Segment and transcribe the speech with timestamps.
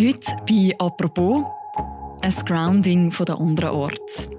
[0.00, 1.44] Heute bei «Apropos»
[2.22, 4.30] ein Grounding von der anderen Ort.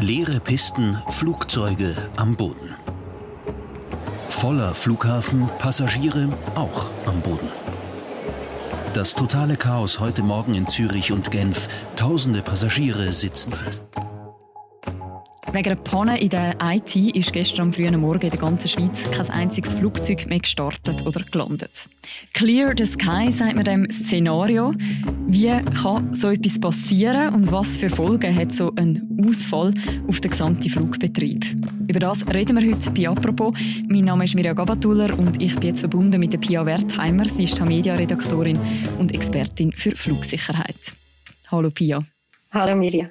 [0.00, 2.74] Leere Pisten, Flugzeuge am Boden.
[4.28, 7.48] Voller Flughafen, Passagiere auch am Boden.
[8.94, 11.68] Das totale Chaos heute Morgen in Zürich und Genf.
[11.94, 13.84] Tausende Passagiere sitzen fest.
[15.52, 19.10] Wegen einer Panne in der IT ist gestern am frühen Morgen in der ganzen Schweiz
[19.10, 21.90] kein einziges Flugzeug mehr gestartet oder gelandet.
[22.32, 24.72] Clear the Sky sagt man dem Szenario.
[25.26, 25.50] Wie
[25.82, 29.74] kann so etwas passieren und was für Folgen hat so ein Ausfall
[30.08, 31.44] auf den gesamten Flugbetrieb?
[31.86, 33.52] Über das reden wir heute bei «Apropos».
[33.88, 37.28] Mein Name ist Mirja Gabatuller und ich bin jetzt verbunden mit der Pia Wertheimer.
[37.28, 38.58] Sie ist Media-Redaktorin
[38.98, 40.94] und Expertin für Flugsicherheit.
[41.50, 42.02] Hallo Pia.
[42.52, 43.10] Hallo Mirja.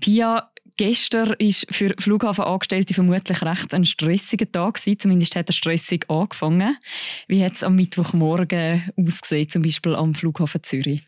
[0.00, 0.50] Pia,
[0.82, 4.98] Gestern war für Flughafenangestellte vermutlich recht ein stressiger Tag gewesen.
[4.98, 6.76] Zumindest hat er stressig angefangen.
[7.28, 11.06] Wie hat es am Mittwochmorgen ausgesehen, zum Beispiel am Flughafen Zürich?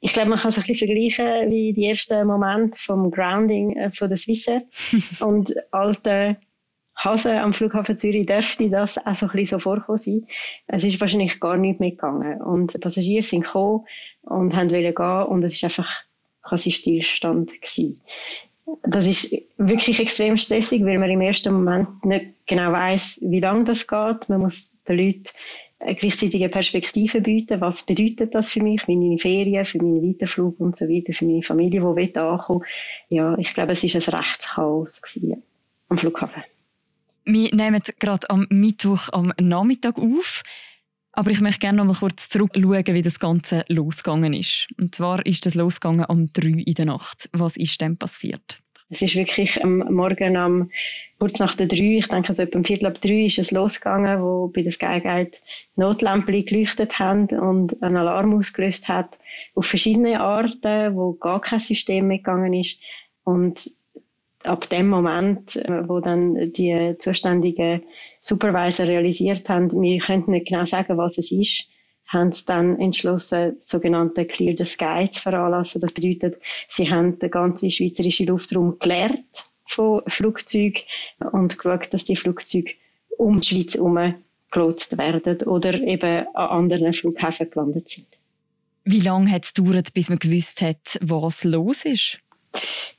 [0.00, 3.90] Ich glaube, man kann es ein bisschen vergleichen wie die ersten Momente vom Grounding äh,
[3.90, 4.62] von der Swissair.
[5.20, 6.38] und alte
[6.96, 10.26] Hasen am Flughafen Zürich dürfte das auch so ein bisschen so vorkommen sein.
[10.66, 12.42] Es ist wahrscheinlich gar nicht mehr gegangen.
[12.42, 13.84] Und die Passagiere sind gekommen
[14.22, 15.94] und haben gehen und es war einfach
[16.42, 18.00] quasi Stillstand gewesen
[18.82, 23.64] das ist wirklich extrem stressig, weil man im ersten Moment nicht genau weiß, wie lange
[23.64, 24.28] das geht.
[24.28, 25.30] Man muss den Leuten
[25.78, 27.60] eine gleichzeitige Perspektive bieten.
[27.60, 31.26] Was bedeutet das für mich, für meine Ferien, für meinen Weiterflug und so weiter, für
[31.26, 32.64] meine Familie, die will ankommen.
[33.08, 35.02] Ja, ich glaube, es ist ein Rechtschaos
[35.88, 36.42] am Flughafen.
[37.24, 40.42] Wir nehmen gerade am Mittwoch am Nachmittag auf.
[41.16, 44.68] Aber ich möchte gerne noch mal kurz zurückschauen, wie das Ganze losgegangen ist.
[44.78, 47.30] Und zwar ist das losgegangen um drei in der Nacht.
[47.32, 48.58] Was ist denn passiert?
[48.90, 50.70] Es ist wirklich am Morgen am
[51.18, 54.22] kurz nach der drei, ich denke so etwa um Viertel ab drei ist es losgegangen,
[54.22, 55.32] wo bei der Skyguide
[55.74, 59.18] Notlämpchen geleuchtet haben und einen Alarm ausgelöst hat
[59.54, 62.78] auf verschiedene Arten, wo gar kein System mitgegangen ist
[63.24, 63.70] und
[64.46, 67.82] ab dem Moment, äh, wo dann die zuständigen
[68.20, 71.68] Supervisor realisiert haben, wir können nicht genau sagen, was es ist,
[72.08, 75.80] haben sie dann entschlossen, sogenannte Clear the Sky zu veranlassen.
[75.80, 76.36] Das bedeutet,
[76.68, 79.24] sie haben den ganzen schweizerischen Luftraum gelehrt
[79.66, 80.82] von Flugzeugen
[81.32, 82.72] und geschaut, dass die Flugzeuge
[83.18, 84.14] um die Schweiz herum
[84.50, 88.06] gelotst werden oder eben an anderen Flughäfen gelandet sind.
[88.84, 92.20] Wie lange hat es gedauert, bis man gewusst hat, was los ist?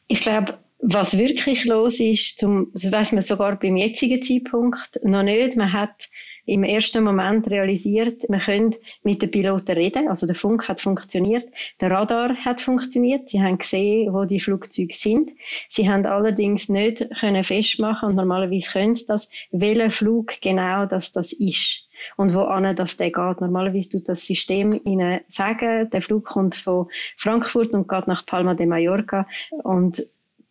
[0.07, 5.23] Ich glaube, was wirklich los ist, zum, das weiß man sogar beim jetzigen Zeitpunkt noch
[5.23, 5.55] nicht.
[5.55, 6.09] Man hat
[6.45, 8.73] im ersten Moment realisiert, wir können
[9.03, 10.07] mit den Piloten reden.
[10.07, 11.45] Also der Funk hat funktioniert,
[11.81, 13.29] der Radar hat funktioniert.
[13.29, 15.31] Sie haben gesehen, wo die Flugzeuge sind.
[15.67, 21.11] Sie haben allerdings nicht können festmachen und normalerweise können sie das, welcher Flug genau das
[21.11, 21.83] das ist
[22.16, 23.41] und wo an das der geht.
[23.41, 26.87] Normalerweise tut das System ihnen sagen, der Flug kommt von
[27.17, 29.27] Frankfurt und geht nach Palma de Mallorca
[29.63, 30.01] und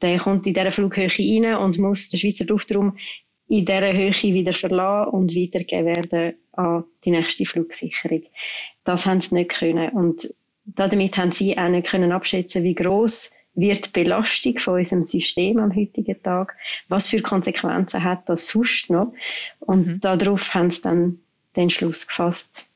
[0.03, 2.97] der kommt in dieser Flughöhe rein und muss den Schweizer Luftraum
[3.49, 8.23] in dieser Höhe wieder verlassen und weitergeben werden an die nächste Flugsicherung.
[8.84, 9.91] Das haben sie nicht können.
[9.91, 10.34] Und
[10.65, 15.59] damit haben sie auch nicht können abschätzen, wie groß wird die Belastung von unserem System
[15.59, 16.57] am heutigen Tag,
[16.89, 19.13] was für Konsequenzen hat das sonst noch.
[19.61, 20.01] Und mhm.
[20.01, 21.19] darauf haben sie dann
[21.57, 22.69] den Schluss gefasst,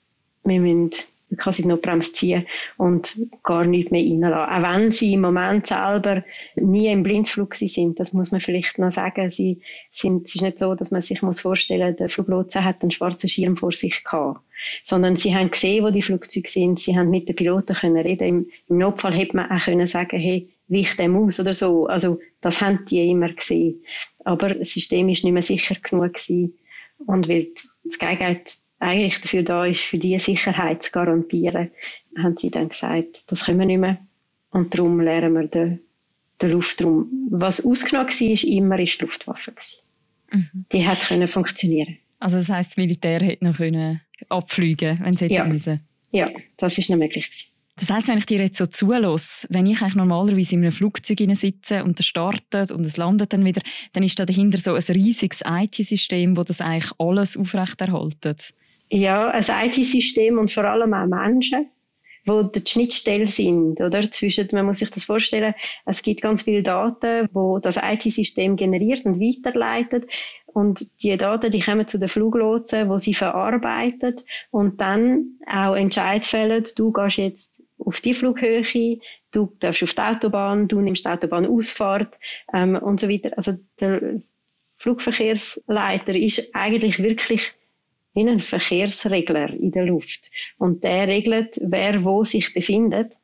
[0.45, 0.91] wir müssen
[1.37, 2.47] quasi noch Bremse ziehen
[2.77, 4.65] und gar nicht mehr reinlassen.
[4.65, 6.25] Auch wenn sie im Moment selber
[6.57, 9.31] nie im Blindflug sind, das muss man vielleicht noch sagen.
[9.31, 12.91] Sie sind, es ist nicht so, dass man sich muss vorstellen, der Fluglotse hat einen
[12.91, 14.41] schwarzen Schirm vor sich gehabt.
[14.83, 18.29] Sondern sie haben gesehen, wo die Flugzeuge sind, sie haben mit den Piloten können reden.
[18.29, 21.87] Im, im Notfall hätte man auch können sagen, hey, wich dem aus oder so.
[21.87, 23.83] Also, das haben die immer gesehen.
[24.25, 26.59] Aber das System ist nicht mehr sicher genug gewesen.
[27.07, 27.49] Und weil
[27.85, 28.43] das Gegenteil
[28.81, 31.71] eigentlich dafür da ist, für diese Sicherheit zu garantieren,
[32.19, 33.99] haben sie dann gesagt, das können wir nicht mehr.
[34.51, 35.81] Und darum lernen wir den,
[36.43, 37.29] den Luftraum.
[37.31, 39.53] Was ausgenommen war, immer die Luftwaffe.
[40.33, 40.65] Mhm.
[40.73, 41.99] Die hat können funktionieren.
[42.19, 45.45] Also das heisst, das Militär hätte noch können abfliegen wenn sie ja.
[45.45, 45.81] müssen?
[46.11, 47.47] Ja, das ist noch möglich gewesen.
[47.77, 51.19] Das heisst, wenn ich dir jetzt so zulasse, wenn ich eigentlich normalerweise in einem Flugzeug
[51.34, 53.63] sitze und es startet und es landet dann wieder,
[53.95, 58.53] dann ist da dahinter so ein riesiges IT-System, das das eigentlich alles aufrechterhaltet.
[58.92, 61.71] Ja, ein IT-System und vor allem auch Menschen,
[62.27, 64.10] wo die Schnittstelle sind, oder?
[64.10, 65.54] Zwischen, man muss sich das vorstellen,
[65.87, 70.10] es gibt ganz viele Daten, wo das IT-System generiert und weiterleitet.
[70.47, 74.16] Und die Daten, die kommen zu den Fluglotsen, wo sie verarbeiten
[74.51, 78.65] und dann auch Entscheid fällen, du gehst jetzt auf die Flughöhe,
[79.31, 82.19] du darfst auf die Autobahn, du nimmst die Autobahnausfahrt
[82.53, 83.31] ähm, und so weiter.
[83.37, 84.21] Also der
[84.77, 87.54] Flugverkehrsleiter ist eigentlich wirklich
[88.15, 90.30] wie ein Verkehrsregler in der Luft.
[90.59, 93.15] Und der regelt, wer wo sich befindet,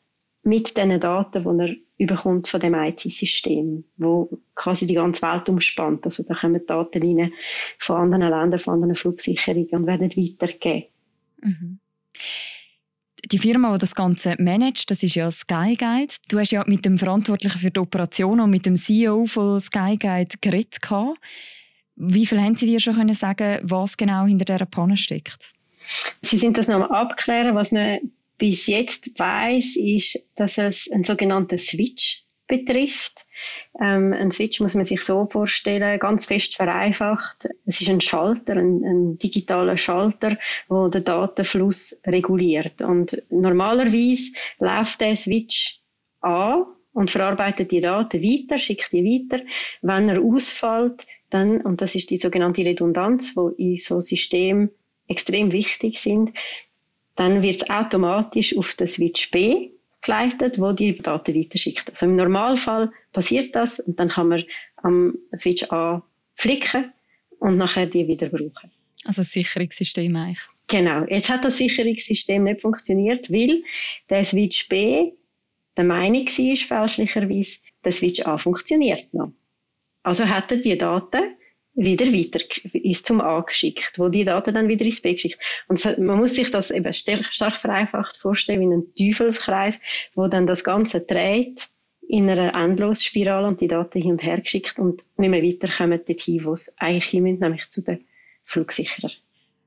[0.43, 6.05] mit den Daten, die er überkommt von dem IT-System, wo quasi die ganze Welt umspannt.
[6.05, 7.33] Also da kommen Daten rein
[7.79, 10.89] von anderen Ländern, von anderen Flugsicherungen und werden weitergegeben.
[11.43, 11.81] Mhm.
[13.33, 16.15] Die Firma, die das Ganze managt, das ist ja Skyguide.
[16.29, 20.37] Du hast ja mit dem Verantwortlichen für die Operation und mit dem CEO von Skyguide
[20.41, 20.79] geredet.
[21.97, 25.53] Wie viel haben Sie dir schon können sagen, was genau hinter dieser Panne steckt?
[26.23, 27.55] Sie sind das noch mal abklären.
[27.55, 27.99] Was man
[28.39, 33.27] bis jetzt weiß, ist, dass es einen sogenannten Switch betrifft.
[33.81, 37.49] Ähm, ein Switch muss man sich so vorstellen, ganz fest vereinfacht.
[37.65, 40.37] Es ist ein Schalter, ein, ein digitaler Schalter,
[40.69, 42.83] wo den Datenfluss reguliert.
[42.83, 45.81] Und normalerweise läuft der Switch
[46.21, 49.43] an und verarbeitet die Daten weiter, schickt die weiter.
[49.83, 54.71] Wenn er ausfällt, dann, und das ist die sogenannte Redundanz, wo in so Systemen
[55.09, 56.33] extrem wichtig sind,
[57.17, 59.71] dann wird es automatisch auf den Switch B
[60.03, 61.89] geleitet, wo die Daten weiterschickt.
[61.91, 64.45] Also im Normalfall passiert das und dann kann man
[64.77, 66.03] am Switch A
[66.35, 66.93] flicken
[67.39, 68.71] und nachher die wieder brauchen.
[69.05, 70.47] Also das Sicherungssystem eigentlich.
[70.69, 71.05] Genau.
[71.09, 73.63] Jetzt hat das Sicherungssystem nicht funktioniert, weil
[74.11, 75.13] der Switch B
[75.77, 79.33] der Meinung war, fälschlicherweise, der Switch A funktioniert noch.
[80.07, 81.35] Also hat er die Daten
[81.75, 82.39] wieder weiter
[82.75, 85.37] ist zum A geschickt, wo die Daten dann wieder ins B geschickt.
[85.67, 89.81] Und man muss sich das eben stark, vereinfacht vorstellen wie ein Teufelskreis,
[90.15, 91.69] wo dann das Ganze dreht
[92.09, 96.45] in einer Endlosspirale und die Daten hin und her geschickt und nicht mehr weiterkommen dorthin,
[96.45, 98.05] wo es eigentlich hin nämlich zu den
[98.45, 99.11] Flugsicherern.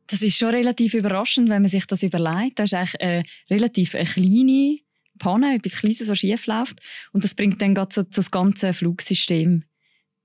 [0.07, 2.59] Das ist schon relativ überraschend, wenn man sich das überlegt.
[2.59, 4.77] Das ist eigentlich eine relativ eine kleine
[5.19, 6.80] Panne, etwas Kleines, was schief läuft.
[7.12, 9.65] Und das bringt dann gerade so, so das ganze Flugsystem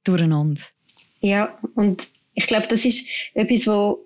[0.04, 0.62] durcheinander.
[1.20, 4.04] Ja, und ich glaube, das ist etwas, wo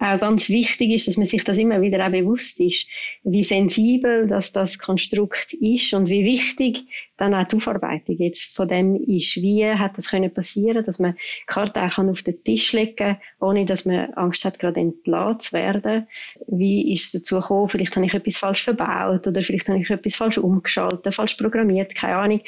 [0.00, 2.86] auch ganz wichtig ist, dass man sich das immer wieder auch bewusst ist,
[3.24, 6.84] wie sensibel dass das Konstrukt ist und wie wichtig
[7.16, 9.36] dann auch die Aufarbeitung jetzt von dem ist.
[9.36, 13.16] Wie hat das können passieren, dass man die Karte auch auf den Tisch legen kann,
[13.40, 16.06] ohne dass man Angst hat, gerade entlassen zu werden.
[16.46, 17.68] Wie ist es dazu gekommen?
[17.68, 21.94] Vielleicht habe ich etwas falsch verbaut oder vielleicht habe ich etwas falsch umgeschaltet, falsch programmiert,
[21.94, 22.40] keine Ahnung.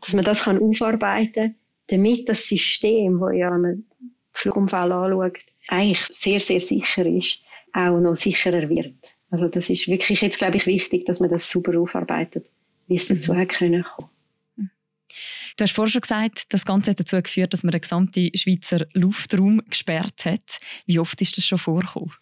[0.00, 1.54] Dass man das kann aufarbeiten kann
[1.88, 3.88] damit das System, das ja einen
[4.32, 5.38] Flugunfall anschaut,
[5.68, 7.42] eigentlich sehr, sehr sicher ist,
[7.72, 9.16] auch noch sicherer wird.
[9.30, 12.46] Also das ist wirklich jetzt, glaube ich, wichtig, dass man das super aufarbeitet,
[12.86, 13.48] wie es dazu mhm.
[13.48, 14.10] können kommen.
[15.56, 18.86] Du hast vorhin schon gesagt, das Ganze hat dazu geführt, dass man den gesamten Schweizer
[18.92, 20.58] Luftraum gesperrt hat.
[20.84, 22.12] Wie oft ist das schon vorgekommen?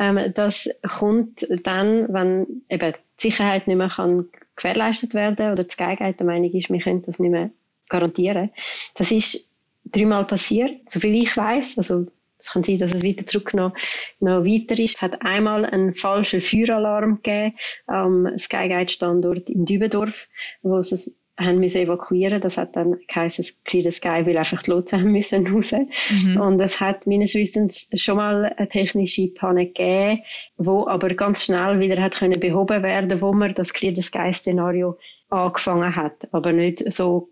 [0.00, 0.68] Ähm, das
[0.98, 4.26] kommt dann, wenn eben die Sicherheit nicht mehr kann
[4.56, 7.50] gewährleistet werden oder die Gegenheit der Meinung ist, wir können das nicht mehr
[7.92, 8.50] garantieren.
[8.94, 9.50] Das ist
[9.84, 11.78] dreimal passiert, soviel ich weiß.
[11.78, 12.06] Also
[12.38, 13.72] es kann sein, dass es wieder zurück noch,
[14.18, 14.96] noch weiter ist.
[14.96, 17.54] Es hat einmal einen falschen Feueralarm gegeben
[17.86, 20.28] am Skyguide-Standort in Dübendorf,
[20.62, 22.40] wo es haben müssen evakuieren.
[22.40, 25.72] Das hat dann geheißen, Clear the Sky will einfach die Lotsen haben müssen raus.
[25.72, 26.40] Mhm.
[26.40, 30.22] Und es hat meines Wissens schon mal eine technische Panne gegeben,
[30.56, 34.32] wo aber ganz schnell wieder hat können behoben werden, wo man das Clear the Sky
[34.32, 34.98] Szenario
[35.28, 37.30] angefangen hat, aber nicht so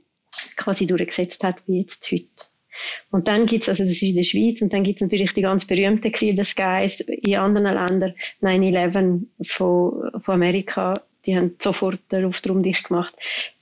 [0.57, 2.27] quasi durchgesetzt hat, wie jetzt heute.
[3.11, 5.65] Und dann gibt's also das ist in der Schweiz, und dann gibt's natürlich die ganz
[5.65, 10.95] berühmten Clear the Skies in anderen Ländern, 9-11 von, von Amerika,
[11.27, 13.15] die haben sofort den Luftraum dicht gemacht.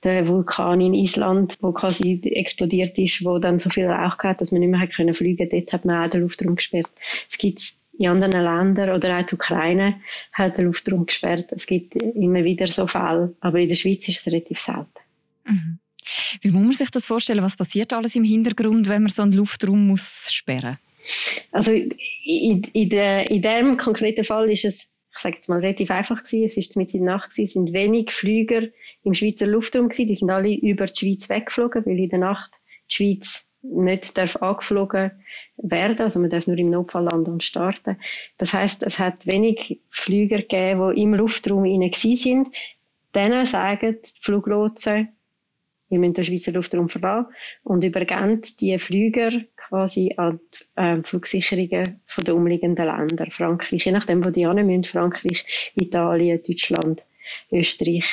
[0.03, 4.51] Der Vulkan in Island, wo quasi explodiert ist, wo dann so viel Rauch hat, dass
[4.51, 6.89] man nicht mehr hat können fliegen, dort hat man auch den Luftraum gesperrt.
[7.29, 7.61] Es gibt
[7.97, 9.99] in anderen Ländern oder auch die Ukraine
[10.31, 11.51] hat den Luftraum gesperrt.
[11.51, 14.87] Es gibt immer wieder so Fälle, aber in der Schweiz ist es relativ selten.
[15.45, 15.79] Mhm.
[16.41, 17.43] Wie muss man sich das vorstellen?
[17.43, 20.77] Was passiert alles im Hintergrund, wenn man so einen Luftraum muss sperren
[21.51, 24.89] Also in, in, der, in dem konkreten Fall ist es
[25.19, 26.45] ich sage jetzt mal, relativ einfach gewesen.
[26.45, 28.61] Es ist mit in der Nacht gewesen, es sind wenig Flüger
[29.03, 30.07] im Schweizer Luftraum gewesen.
[30.07, 32.51] Die sind alle über die Schweiz weggeflogen, weil in der Nacht
[32.89, 35.11] die Schweiz nicht darf angeflogen
[35.57, 37.97] werden, also man darf nur im Notfall landen und starten.
[38.37, 42.47] Das heißt, es hat wenig Flüger gegeben, die im Luftraum innen sind.
[43.13, 45.09] Denen sagen die Fluglotsen,
[45.89, 47.27] wir müssen den Schweizer Luftraum verlassen
[47.63, 53.31] und übergeben die Flüger quasi an die äh, Flugsicherungen von den umliegenden Ländern.
[53.31, 57.03] Frankreich, je nachdem, wo die hin müssen, Frankreich, Italien, Deutschland,
[57.51, 58.05] Österreich.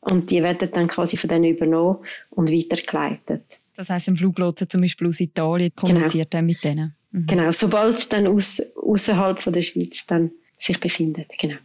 [0.00, 1.98] Und die werden dann quasi von denen übernommen
[2.30, 3.60] und weitergeleitet.
[3.76, 6.40] Das heisst, ein Fluglotse zum Beispiel aus Italien kommuniziert genau.
[6.40, 6.94] dann mit denen?
[7.12, 7.26] Mhm.
[7.26, 11.56] Genau, sobald es dann aus, außerhalb der Schweiz dann sich befindet, genau.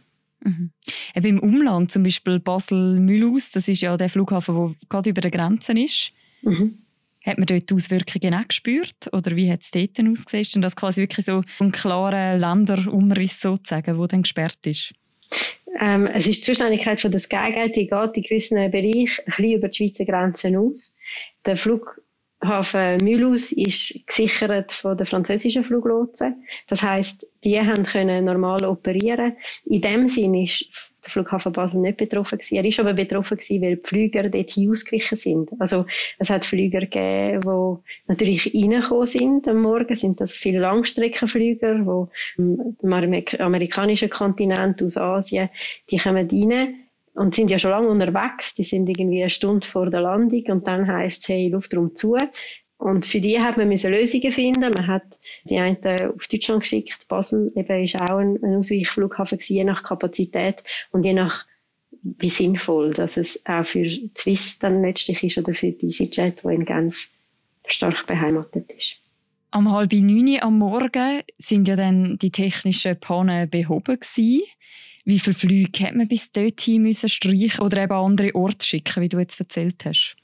[0.46, 0.70] Mhm.
[1.14, 5.32] Eben Im Umland, zum Beispiel Basel-Mühlhaus, das ist ja der Flughafen, der gerade über der
[5.32, 6.12] Grenze ist.
[6.42, 6.78] Mhm.
[7.24, 9.12] Hat man dort die Auswirkungen auch gespürt?
[9.12, 10.42] Oder wie hat es dort ausgesehen?
[10.42, 14.94] Ist denn das quasi wirklich so ein klarer Länderumriss sozusagen, der dann gesperrt ist?
[15.80, 19.52] Ähm, es ist die Zuständigkeit von der Skyguide, die geht in gewissen Bereichen ein bisschen
[19.52, 20.96] über die Schweizer Grenzen aus.
[21.44, 22.00] Der Flug
[22.42, 26.44] Hafen Mulhouse ist gesichert von den französischen Fluglotsen.
[26.68, 29.36] Das heißt, die haben können normal operieren.
[29.64, 32.56] In dem Sinne ist der Flughafen Basel nicht betroffen gewesen.
[32.56, 35.50] Er ist aber betroffen gewesen, weil die Flüger dort ausgewichen sind.
[35.58, 35.86] Also
[36.18, 39.94] es hat Flüger gegeben, die natürlich reingekommen sind am Morgen.
[39.94, 42.42] Sind das viele Langstreckenflüger, die
[42.84, 42.92] am
[43.38, 45.48] amerikanischen Kontinent aus Asien,
[45.90, 46.85] die kommen rein
[47.16, 48.54] und sind ja schon lange unterwegs.
[48.54, 52.16] Die sind irgendwie eine Stunde vor der Landung und dann heißt es, hey, Luftraum zu.
[52.78, 54.70] Und für die hat man Lösungen finden.
[54.76, 55.78] Man hat die einen
[56.14, 57.08] auf Deutschland geschickt.
[57.08, 61.46] Basel eben ist auch ein, ein Ausweichflughafen je nach Kapazität und je nach
[62.02, 66.54] wie sinnvoll, dass es auch für Swiss dann letztlich ist oder für die EasyJet, die
[66.54, 67.08] in Genf
[67.66, 69.00] stark beheimatet ist.
[69.50, 74.42] Am halb neun am Morgen sind ja dann die technischen Pannen behoben gewesen.
[75.06, 79.02] Wie viele Flüge hat man bis dorthin müssen streichen oder eben an andere Orte schicken,
[79.02, 80.16] wie du jetzt erzählt hast?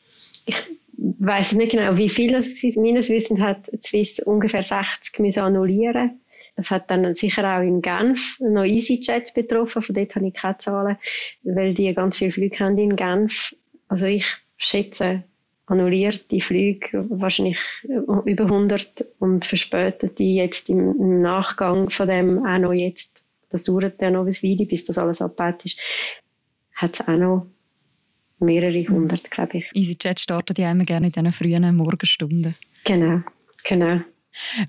[0.44, 0.56] Ich
[0.98, 2.76] weiß nicht genau, wie viele es sind.
[2.78, 6.20] Meines Wissens hat Swiss ungefähr 60 müssen annullieren.
[6.56, 10.58] Es hat dann sicher auch in Genf noch EasyJet betroffen, von dort habe ich keine
[10.58, 10.96] Zahlen,
[11.44, 13.54] weil die ganz viele Flüge haben in Genf.
[13.86, 15.22] Also ich schätze,
[15.66, 23.21] annullierte Flüge wahrscheinlich über 100 und verspätete jetzt im Nachgang von dem auch noch jetzt
[23.52, 25.78] das dauert ja noch ein Weile, bis das alles abgebaut ist,
[26.74, 27.46] hat es auch noch
[28.38, 29.70] mehrere hundert, glaube ich.
[29.74, 32.54] EasyJet startet ja immer gerne in diesen frühen Morgenstunden.
[32.84, 33.20] Genau,
[33.64, 34.00] genau.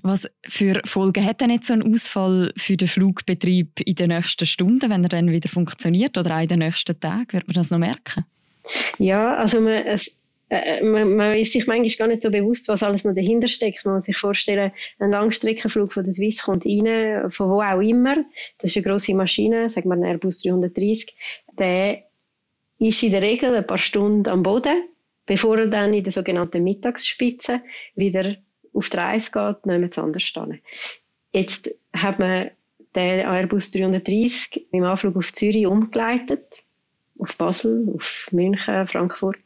[0.02, 4.46] Was für Folgen hat denn jetzt so ein Ausfall für den Flugbetrieb in den nächsten
[4.46, 7.32] Stunden, wenn er dann wieder funktioniert oder auch in den nächsten Tagen?
[7.32, 8.24] Wird man das noch merken?
[8.98, 10.18] Ja, also man, es,
[10.82, 13.84] man, man, ist sich manchmal gar nicht so bewusst, was alles noch dahinter steckt.
[13.84, 18.16] Man muss sich vorstellen, ein Langstreckenflug von der Swiss kommt rein, von wo auch immer.
[18.58, 21.14] Das ist eine grosse Maschine, sagen wir ein Airbus 330.
[21.58, 22.02] Der
[22.78, 24.88] ist in der Regel ein paar Stunden am Boden,
[25.26, 27.60] bevor er dann in der sogenannten Mittagsspitze
[27.94, 28.36] wieder
[28.72, 30.60] auf die Reise geht, nirgends anders stehen.
[31.32, 32.50] Jetzt hat man
[32.94, 36.62] den Airbus 330 im Anflug auf Zürich umgeleitet,
[37.18, 39.38] auf Basel, auf München, Frankfurt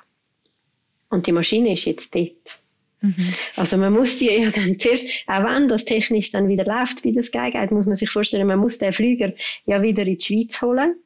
[1.10, 2.60] und die Maschine ist jetzt dort.
[3.00, 3.34] Mhm.
[3.56, 7.12] Also man muss die ja dann zuerst, auch wenn das technisch dann wieder läuft wie
[7.12, 9.32] das Skyguide, muss man sich vorstellen, man muss den Flüger
[9.66, 10.96] ja wieder in die Schweiz holen.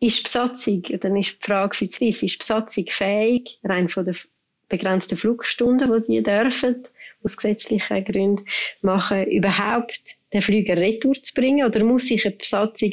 [0.00, 3.88] Ist die Besatzung, dann ist die Frage für die Swiss, ist die Besatzung fähig, rein
[3.88, 4.16] von den
[4.68, 6.82] begrenzten Flugstunden, die die dürfen,
[7.22, 8.44] aus gesetzlichen Gründen
[8.82, 11.66] machen, überhaupt den Flüger retour zu bringen?
[11.66, 12.92] Oder muss sich eine Besatzung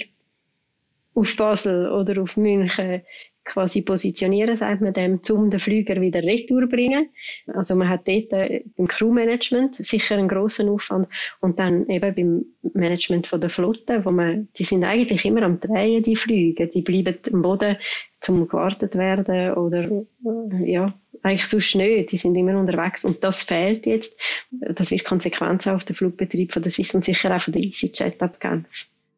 [1.14, 3.02] auf Basel oder auf München
[3.44, 7.10] quasi positionieren, sagt man dem, um den Flüger wieder retour bringen.
[7.48, 11.08] Also man hat dort äh, beim Crewmanagement sicher einen grossen Aufwand
[11.40, 15.60] und dann eben beim Management von der Flotte, wo man, die sind eigentlich immer am
[15.60, 17.78] Drehen, die Flüge, die bleiben am Boden
[18.20, 20.94] zum gewartet werden oder äh, ja,
[21.24, 24.20] eigentlich sonst nicht, die sind immer unterwegs und das fehlt jetzt.
[24.52, 28.22] Das wird Konsequenzen auf den Flugbetrieb von der Swiss und sicher auch von der EasyJet
[28.22, 28.66] abgeben.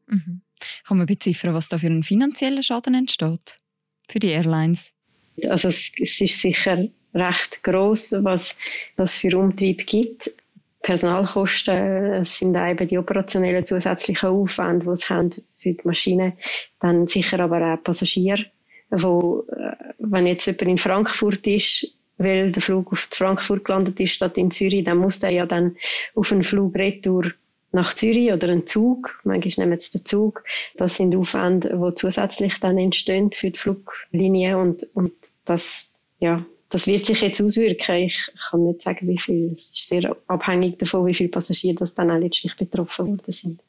[0.08, 0.42] Mhm.
[0.86, 3.60] Kann man beziffern, was da für einen finanziellen Schaden entsteht?
[4.13, 4.93] Für die Airlines?
[5.50, 8.55] Also es, es ist sicher recht groß, was
[8.96, 10.32] das für Umtrieb gibt.
[10.84, 16.34] Personalkosten sind eben die operationellen zusätzlichen Aufwände, die sie haben für die Maschine.
[16.79, 18.46] Dann sicher aber auch Passagiere,
[18.91, 24.13] wo, äh, wenn jetzt jemand in Frankfurt ist, weil der Flug auf Frankfurt gelandet ist
[24.13, 25.75] statt in Zürich, dann muss der ja dann
[26.15, 27.32] auf einen Flug retour
[27.74, 30.44] nach Zürich oder einen Zug, manchmal nehmen sie den Zug.
[30.77, 35.13] Das sind Aufwände, die zusätzlich dann entstehen für die Fluglinie und, und
[35.46, 37.96] das, ja, das wird sich jetzt auswirken.
[37.96, 39.51] Ich kann nicht sagen, wie viel.
[39.53, 43.60] Es ist sehr abhängig davon, wie viele Passagiere das dann auch letztlich betroffen worden sind.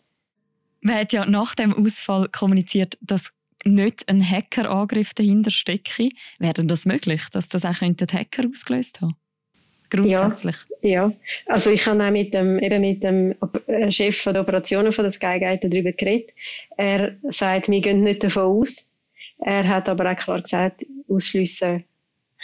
[0.81, 3.33] Man hat ja nach dem Ausfall kommuniziert, dass
[3.65, 6.11] nicht ein Hackerangriff dahinter stecke.
[6.39, 9.17] Wäre denn das möglich, dass das auch Hacker ausgelöst haben?
[9.97, 10.57] Grundsätzlich.
[10.83, 11.13] Ja, ja.
[11.47, 13.35] also ich habe auch mit dem, eben mit dem
[13.67, 16.33] äh, Chef der Operationen von der Skyguide darüber geredet.
[16.77, 18.89] Er sagt, wir gehen nicht davon aus.
[19.39, 21.85] Er hat aber auch klar gesagt, ausschliessen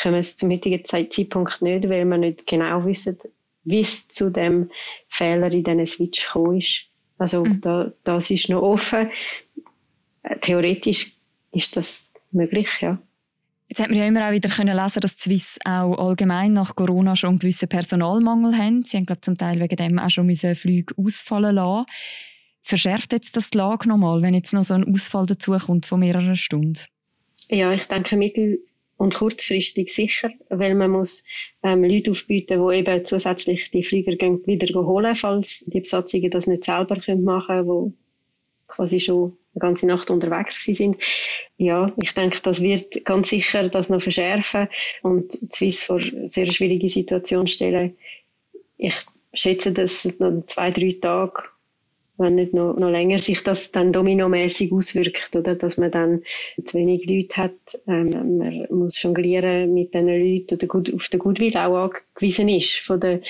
[0.01, 3.19] können wir es zum heutigen Zeitpunkt nicht, weil wir nicht genau wissen,
[3.65, 4.71] wie es zu dem
[5.09, 6.87] Fehler in diesen Switch gekommen ist.
[7.19, 7.61] Also mhm.
[7.61, 9.11] da, das ist noch offen.
[10.41, 11.13] Theoretisch
[11.53, 12.99] ist das möglich, ja.
[13.71, 17.15] Jetzt hat man ja immer auch wieder können lesen, dass Swiss auch allgemein nach Corona
[17.15, 18.83] schon einen gewissen Personalmangel haben.
[18.83, 21.87] Sie haben, glaube zum Teil wegen dem auch schon müssen Flüge ausfallen lassen.
[22.65, 26.35] Verschärft jetzt das die Lage nochmal, wenn jetzt noch so ein Ausfall dazukommt von mehreren
[26.35, 26.81] Stunden?
[27.49, 28.59] Ja, ich denke, mittel-
[28.97, 31.23] und kurzfristig sicher, weil man muss
[31.63, 36.65] ähm, Leute aufbieten, die eben zusätzlich die Flieger wieder holen, falls die Besatzungen das nicht
[36.65, 37.99] selber machen können,
[38.71, 40.97] quasi schon eine ganze Nacht unterwegs sind.
[41.57, 44.69] Ja, ich denke, das wird ganz sicher das noch verschärfen
[45.03, 47.97] und Swiss vor eine sehr schwierige Situation stellen.
[48.79, 48.95] Ich
[49.35, 51.43] schätze, dass noch zwei, drei Tage
[52.21, 55.55] wenn nicht noch, noch länger sich das dann dominomäßig auswirkt, oder?
[55.55, 56.23] Dass man dann
[56.65, 57.81] zu wenig Leute hat.
[57.89, 62.77] Ähm, man muss jonglieren mit den Leuten oder gut, auf den Goodwill auch angewiesen ist
[62.77, 63.23] von den,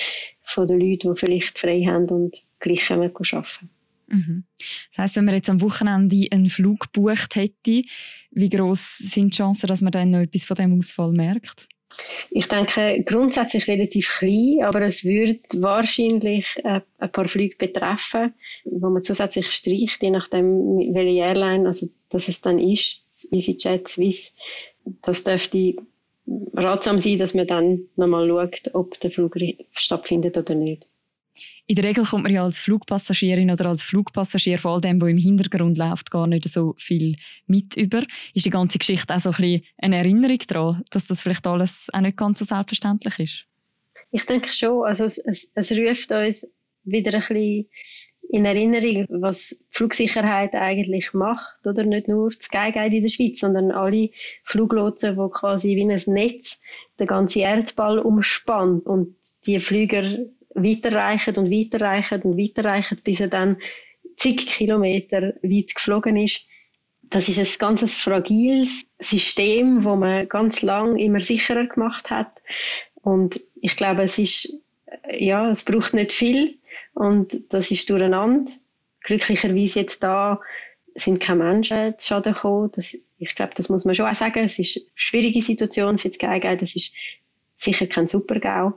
[0.43, 3.69] von den Leuten, die vielleicht frei haben und gleich arbeiten.
[4.11, 4.45] Mhm.
[4.91, 7.83] Das heisst, wenn man jetzt am Wochenende einen Flug gebucht hätte,
[8.31, 11.67] wie groß sind die Chancen, dass man dann noch etwas von dem Ausfall merkt?
[12.29, 18.89] Ich denke grundsätzlich relativ klein, aber es würde wahrscheinlich äh, ein paar Flüge betreffen, wo
[18.89, 24.33] man zusätzlich streicht, je nachdem, welche Airline, also dass es dann ist, EasyJet, Swiss.
[25.01, 25.75] Das dürfte
[26.53, 29.35] ratsam sein, dass man dann nochmal schaut, ob der Flug
[29.71, 30.87] stattfindet oder nicht.
[31.67, 35.17] In der Regel kommt man ja als Flugpassagierin oder als Flugpassagier vor all dem, im
[35.17, 37.15] Hintergrund läuft, gar nicht so viel
[37.47, 38.03] mit über.
[38.33, 41.87] Ist die ganze Geschichte auch so ein bisschen eine Erinnerung daran, dass das vielleicht alles
[41.93, 43.47] auch nicht ganz so selbstverständlich ist?
[44.11, 44.85] Ich denke schon.
[44.85, 46.47] Also es, es, es ruft uns
[46.83, 47.67] wieder ein bisschen
[48.29, 53.71] in Erinnerung, was Flugsicherheit eigentlich macht, oder nicht nur das Skyguide in der Schweiz, sondern
[53.71, 54.09] alle
[54.43, 56.59] Fluglotsen, die quasi wie ein Netz
[56.99, 60.17] den ganzen Erdball umspannt und die Flüger
[60.53, 63.57] weiterreichen und weiterreichen und weiterreichen, bis er dann
[64.17, 66.45] zig Kilometer weit geflogen ist.
[67.03, 72.31] Das ist ein ganz fragiles System, wo man ganz lang immer sicherer gemacht hat.
[72.95, 74.53] Und ich glaube, es ist,
[75.11, 76.57] ja, es braucht nicht viel
[76.93, 78.51] und das ist durcheinander.
[79.01, 80.39] Glücklicherweise jetzt da
[80.95, 82.71] sind keine Menschen zu Schaden gekommen.
[82.75, 84.45] Das, ich glaube, das muss man schon auch sagen.
[84.45, 86.55] Es ist eine schwierige Situation für das Geige.
[86.55, 86.93] Das ist
[87.57, 88.73] sicher kein Supergau.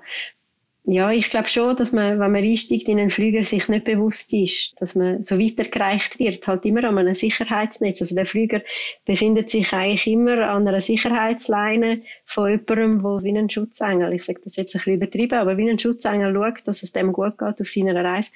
[0.87, 4.35] Ja, ich glaube schon, dass man, wenn man einsteigt in einen Flüger, sich nicht bewusst
[4.35, 8.03] ist, dass man so weitergereicht wird, halt immer an einem Sicherheitsnetz.
[8.03, 8.61] Also der Flüger
[9.07, 14.43] befindet sich eigentlich immer an einer Sicherheitsleine von jemandem, der wie ein Schutzengel, ich sage
[14.45, 17.63] das jetzt ein bisschen übertrieben, aber wie ein Schutzengel schaut, dass es dem gut geht
[17.63, 18.31] auf seiner Reise.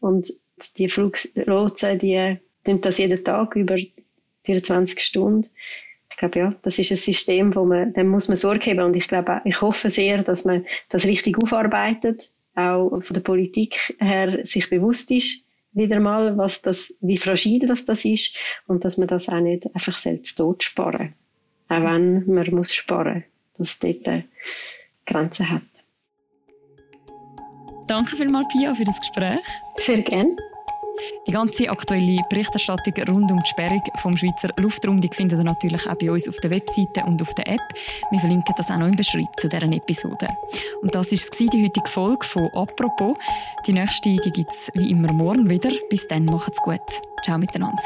[0.00, 0.32] Und
[0.78, 3.76] die Fluglotsen, die tun das jeden Tag über
[4.44, 5.50] 24 Stunden
[6.20, 8.80] glaube, ja, das ist ein System, wo man, dem muss man Sorge haben.
[8.80, 13.96] Und ich glaube, ich hoffe sehr, dass man das richtig aufarbeitet, auch von der Politik
[13.98, 18.98] her sich bewusst ist, wieder mal, was das, wie fragil das, das ist und dass
[18.98, 21.14] man das auch nicht einfach selbst tot sparen.
[21.68, 23.24] Auch wenn man muss sparen,
[23.56, 24.24] dass es dort
[25.06, 25.62] Grenzen hat.
[27.86, 29.38] Danke vielmals, Pia, für das Gespräch.
[29.76, 30.36] Sehr gerne.
[31.26, 35.86] Die ganze aktuelle Berichterstattung rund um die Sperrung vom Schweizer Luftraum die findet ihr natürlich
[35.86, 37.60] auch bei uns auf der Webseite und auf der App.
[38.10, 40.28] Wir verlinken das auch noch im Beschreib zu deren Episode.
[40.82, 43.16] Und das ist die heutige Folge von «Apropos».
[43.66, 45.70] Die nächste die gibt es wie immer morgen wieder.
[45.88, 46.80] Bis dann, macht's gut.
[47.24, 47.82] Ciao miteinander.